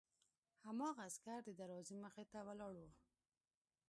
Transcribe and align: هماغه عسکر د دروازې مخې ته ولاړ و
هماغه 0.65 1.01
عسکر 1.09 1.39
د 1.45 1.49
دروازې 1.59 1.95
مخې 2.03 2.23
ته 2.31 2.39
ولاړ 2.47 2.73
و 2.83 2.87